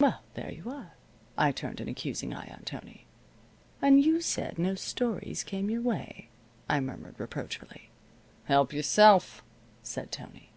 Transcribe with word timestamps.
Well, 0.00 0.22
there 0.34 0.50
you 0.50 0.68
are. 0.70 0.96
I 1.36 1.52
turned 1.52 1.78
an 1.80 1.86
accusing 1.88 2.34
eye 2.34 2.52
on 2.52 2.64
Tony. 2.64 3.06
"And 3.80 4.04
you 4.04 4.20
said 4.20 4.58
no 4.58 4.74
stories 4.74 5.44
came 5.44 5.70
your 5.70 5.82
way," 5.82 6.30
I 6.68 6.80
murmured, 6.80 7.14
reproachfully. 7.20 7.88
"Help 8.46 8.72
yourself," 8.72 9.40
said 9.84 10.10
Tony. 10.10 10.50